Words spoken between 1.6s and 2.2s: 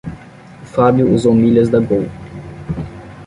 da Gol.